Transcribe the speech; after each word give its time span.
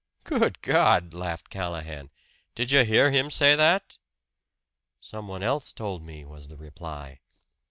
"Good 0.23 0.63
God!" 0.63 1.13
laughed 1.13 1.51
Callahan. 1.51 2.09
"Did 2.55 2.71
you 2.71 2.83
hear 2.83 3.11
him 3.11 3.29
say 3.29 3.53
that?" 3.55 3.99
"Some 4.99 5.27
one 5.27 5.43
else 5.43 5.71
told 5.73 6.01
me," 6.01 6.25
was 6.25 6.47
the 6.47 6.57
reply. 6.57 7.19